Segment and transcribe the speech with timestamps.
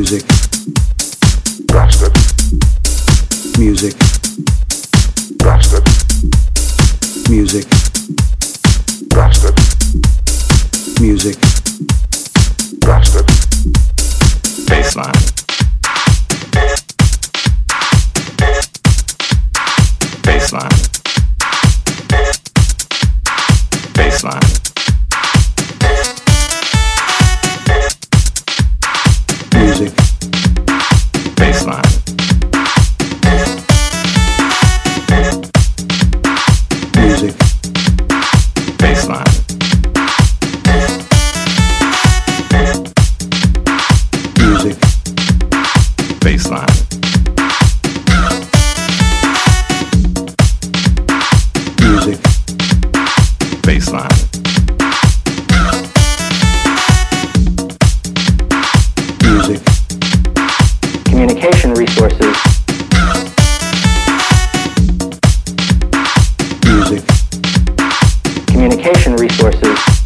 [0.00, 0.24] Music.
[1.66, 2.16] Bastard.
[3.58, 3.94] Music.
[5.36, 5.84] Bastard.
[7.28, 7.66] Music.
[9.10, 9.58] Bastard.
[11.02, 11.36] Music.
[12.80, 13.39] Bastard.
[61.40, 62.36] communication resources.
[66.66, 67.02] Music.
[68.46, 69.99] Communication resources.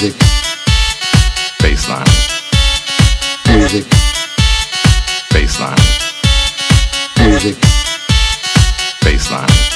[0.00, 0.14] Music.
[1.58, 2.04] Baseline.
[3.48, 3.84] Music.
[5.28, 5.74] Baseline.
[7.18, 7.56] Music.
[9.02, 9.67] Baseline.